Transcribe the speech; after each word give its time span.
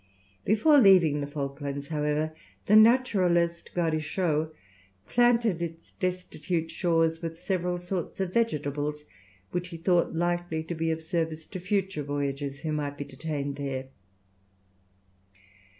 Before 0.45 0.79
leaving 0.79 1.21
the 1.21 1.27
Falklands, 1.27 1.89
however, 1.89 2.33
the 2.65 2.75
naturalist, 2.75 3.69
Gaudichaud, 3.75 4.49
planted 5.05 5.61
its 5.61 5.91
destitute 5.91 6.71
shores 6.71 7.21
with 7.21 7.37
several 7.37 7.77
sorts 7.77 8.19
of 8.19 8.33
vegetables, 8.33 9.05
which 9.51 9.67
he 9.67 9.77
thought 9.77 10.15
likely 10.15 10.63
to 10.63 10.73
be 10.73 10.89
of 10.89 11.03
service 11.03 11.45
to 11.45 11.59
future 11.59 12.01
voyagers 12.01 12.61
who 12.61 12.71
might 12.71 12.97
be 12.97 13.03
detained 13.05 13.57
there. 13.57 13.89